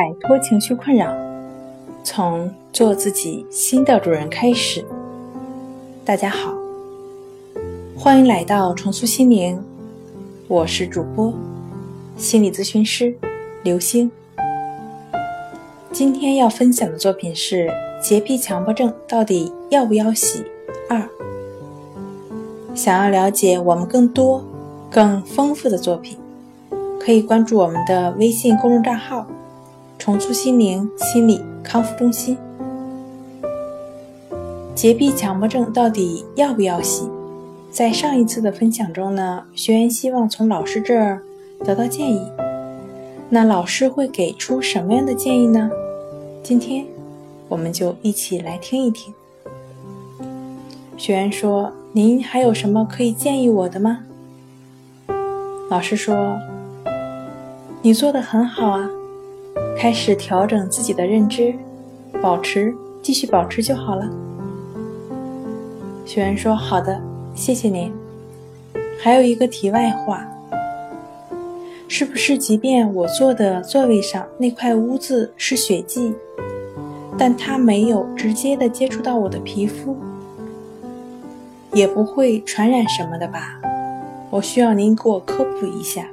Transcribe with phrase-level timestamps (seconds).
[0.00, 1.14] 摆脱情绪困扰，
[2.02, 4.82] 从做自己新的主人开始。
[6.06, 6.54] 大家好，
[7.98, 9.62] 欢迎来到重塑心灵，
[10.48, 11.34] 我是主播
[12.16, 13.14] 心理咨询师
[13.62, 14.10] 刘星。
[15.92, 17.66] 今天要分享的作品是
[18.00, 20.46] 《洁癖强迫症到底要不要洗
[20.88, 20.98] 二》。
[22.74, 24.42] 想要了解我们更多、
[24.90, 26.16] 更丰富的作品。
[26.98, 29.26] 可以关注我们的微信公众账号
[30.00, 32.36] “重塑心灵心理康复中心”。
[34.74, 37.06] 洁癖强迫症到底要不要洗？
[37.70, 41.22] 在上一次的分享中呢，学员希望从老师这儿
[41.62, 42.26] 得到建议。
[43.28, 45.70] 那老师会给出什么样的建议呢？
[46.42, 46.86] 今天
[47.48, 49.12] 我们就一起来听一听。
[50.96, 53.98] 学员说：“您还有什么可以建议我的吗？”
[55.68, 56.38] 老师说。
[57.82, 58.90] 你做的很好啊，
[59.78, 61.54] 开始调整自己的认知，
[62.22, 64.08] 保持，继续保持就好了。
[66.04, 67.00] 学员说：“好的，
[67.34, 67.92] 谢谢您。”
[69.02, 70.26] 还有一个题外话，
[71.88, 76.12] 是不是即便我坐的座位上那块污渍是血迹，
[77.16, 79.96] 但它没有直接的接触到我的皮肤，
[81.72, 83.58] 也不会传染什么的吧？
[84.30, 86.06] 我需要您给我科普一下，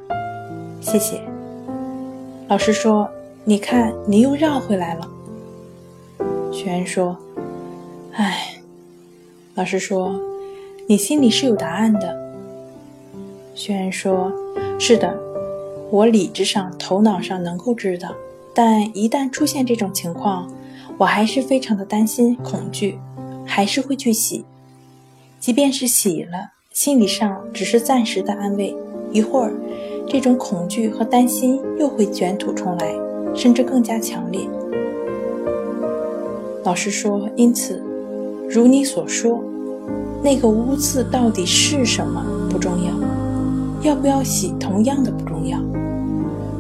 [0.79, 1.21] 谢谢。
[2.47, 3.09] 老师说
[3.49, 5.09] ：“你看，你又绕回来了。”
[6.51, 7.17] 学员说
[8.11, 8.57] ：“哎。”
[9.55, 10.19] 老师说
[10.85, 12.13] ：“你心里是有答案的。”
[13.55, 14.29] 学员说
[14.77, 15.17] ：“是的，
[15.89, 18.13] 我理智上、头脑上能够知道，
[18.53, 20.51] 但一旦出现这种情况，
[20.97, 22.99] 我还是非常的担心、恐惧，
[23.45, 24.43] 还是会去洗。
[25.39, 28.75] 即便是洗了，心理上只是暂时的安慰，
[29.13, 29.53] 一会儿。”
[30.05, 32.93] 这种恐惧和担心又会卷土重来，
[33.35, 34.41] 甚至更加强烈。
[36.63, 37.81] 老师说：“因此，
[38.49, 39.41] 如你所说，
[40.21, 42.91] 那个污渍到底是什么不重要，
[43.89, 45.57] 要不要洗同样的不重要，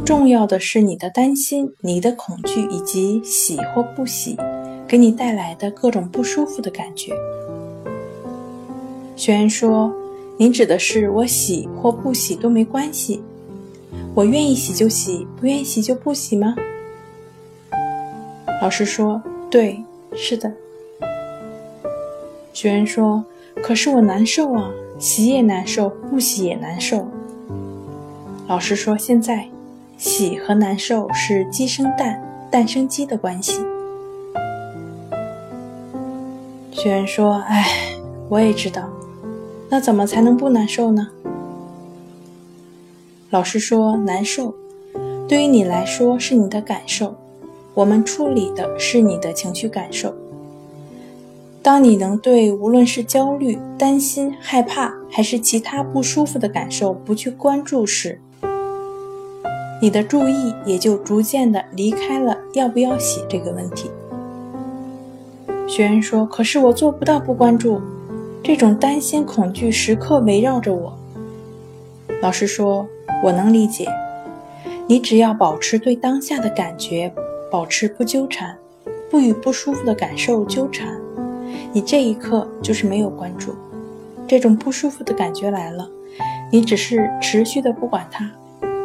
[0.05, 4.37] 重要的是你的担心、你的恐惧以及洗或不洗
[4.87, 7.11] 给你带来的各种不舒服的感觉。”
[9.17, 9.91] 学员说
[10.37, 13.21] ：“您指的是我洗或不洗都没关系？”
[14.13, 16.55] 我愿意洗就洗，不愿意洗就不洗吗？
[18.61, 19.21] 老师说
[19.51, 19.83] ：“对，
[20.15, 20.51] 是的。”
[22.53, 23.23] 学员说
[23.61, 27.07] ：“可是我难受啊，洗也难受，不洗也难受。”
[28.49, 29.47] 老师说：“现在，
[29.97, 32.19] 洗和难受是鸡生蛋，
[32.49, 33.59] 蛋生鸡的关系。”
[36.71, 37.65] 学员说：“哎，
[38.29, 38.89] 我也知道，
[39.69, 41.09] 那怎么才能不难受呢？”
[43.37, 44.51] 老师说：“难受，
[45.27, 47.13] 对于你来说是你的感受，
[47.75, 50.11] 我们处理的是你的情绪感受。
[51.61, 58.19] 当你能对无论是焦虑、担心、害怕，还是其他不舒服的感受不去关注时，
[59.79, 63.91] 你的注意也就逐渐的离开了要不要洗这个问题。”
[65.69, 67.79] 学员说：“可是我做不到不关注，
[68.41, 70.91] 这种担心、恐惧时刻围绕着我。”
[72.21, 72.87] 老师说。
[73.23, 73.89] 我能理解，
[74.85, 77.11] 你只要保持对当下的感觉，
[77.49, 78.55] 保持不纠缠，
[79.09, 80.95] 不与不舒服的感受纠缠，
[81.73, 83.55] 你这一刻就是没有关注。
[84.27, 85.89] 这种不舒服的感觉来了，
[86.51, 88.29] 你只是持续的不管它，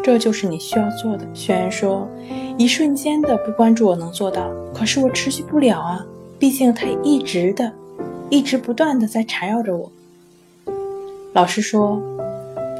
[0.02, 1.26] 这就是你需要做的。
[1.34, 2.08] 学员说，
[2.56, 6.06] 一瞬间的不关注我能做到，可是我持续不了啊，
[6.38, 7.70] 毕竟它一直的、
[8.30, 9.92] 一直不断的在缠绕着我。
[11.34, 12.00] 老师说。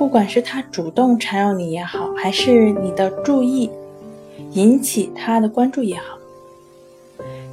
[0.03, 3.71] 不管是他主动缠绕你也好，还是你的注意
[4.55, 6.19] 引起他的关注也好，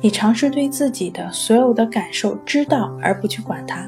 [0.01, 3.87] 你尝试对自己的所有的感受知道而不去管它，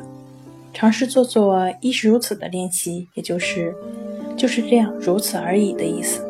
[0.76, 3.74] 尝试做做亦是如此的练习，也就是
[4.38, 6.24] 就是这样如此而已的意思，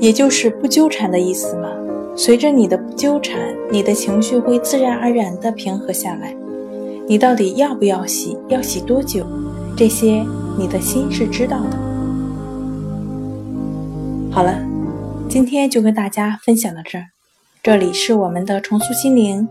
[0.00, 1.68] 也就是不纠缠的意思嘛。
[2.16, 3.38] 随着你的不纠缠，
[3.70, 6.34] 你的情绪会自然而然的平和下来。
[7.06, 8.36] 你到底要不要洗？
[8.48, 9.24] 要洗多久？
[9.76, 10.26] 这些。
[10.58, 11.78] 你的心是知道的。
[14.30, 14.58] 好了，
[15.28, 17.06] 今天就跟大家分享到这儿。
[17.62, 19.48] 这里是我们的重塑心灵。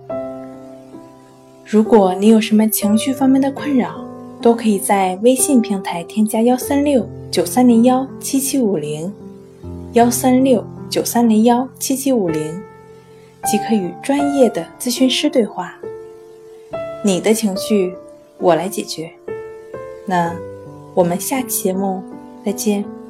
[1.65, 4.03] 如果你有什么情绪方面的困扰，
[4.41, 9.13] 都可以在微信平台添加幺三六九三零幺七七五零，
[9.93, 12.61] 幺三六九三零幺七七五零，
[13.45, 15.75] 即可与专业的咨询师对话。
[17.03, 17.93] 你的情绪，
[18.37, 19.11] 我来解决。
[20.05, 20.33] 那。
[20.93, 22.03] 我们下期节目
[22.45, 23.00] 再见。